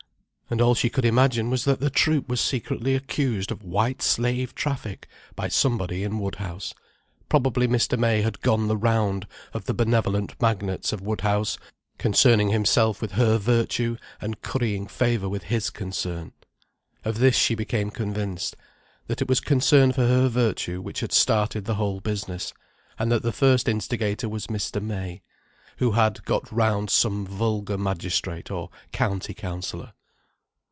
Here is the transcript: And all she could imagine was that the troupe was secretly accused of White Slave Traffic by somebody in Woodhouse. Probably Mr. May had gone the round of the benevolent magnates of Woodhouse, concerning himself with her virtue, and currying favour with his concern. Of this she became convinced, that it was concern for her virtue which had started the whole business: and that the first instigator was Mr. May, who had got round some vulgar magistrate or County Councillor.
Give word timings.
And 0.49 0.59
all 0.59 0.75
she 0.75 0.89
could 0.89 1.05
imagine 1.05 1.49
was 1.49 1.63
that 1.63 1.79
the 1.79 1.89
troupe 1.89 2.27
was 2.27 2.41
secretly 2.41 2.93
accused 2.93 3.51
of 3.53 3.63
White 3.63 4.01
Slave 4.01 4.53
Traffic 4.53 5.07
by 5.33 5.47
somebody 5.47 6.03
in 6.03 6.19
Woodhouse. 6.19 6.73
Probably 7.29 7.69
Mr. 7.69 7.97
May 7.97 8.21
had 8.21 8.41
gone 8.41 8.67
the 8.67 8.75
round 8.75 9.27
of 9.53 9.63
the 9.63 9.73
benevolent 9.73 10.35
magnates 10.41 10.91
of 10.91 10.99
Woodhouse, 10.99 11.57
concerning 11.97 12.49
himself 12.49 13.01
with 13.01 13.13
her 13.13 13.37
virtue, 13.37 13.95
and 14.19 14.41
currying 14.41 14.87
favour 14.87 15.29
with 15.29 15.43
his 15.43 15.69
concern. 15.69 16.33
Of 17.05 17.19
this 17.19 17.37
she 17.37 17.55
became 17.55 17.89
convinced, 17.89 18.57
that 19.07 19.21
it 19.21 19.29
was 19.29 19.39
concern 19.39 19.93
for 19.93 20.05
her 20.05 20.27
virtue 20.27 20.81
which 20.81 20.99
had 20.99 21.13
started 21.13 21.63
the 21.63 21.75
whole 21.75 22.01
business: 22.01 22.51
and 22.99 23.09
that 23.09 23.23
the 23.23 23.31
first 23.31 23.69
instigator 23.69 24.27
was 24.27 24.47
Mr. 24.47 24.81
May, 24.83 25.21
who 25.77 25.91
had 25.93 26.25
got 26.25 26.51
round 26.51 26.89
some 26.89 27.25
vulgar 27.25 27.77
magistrate 27.77 28.51
or 28.51 28.69
County 28.91 29.33
Councillor. 29.33 29.93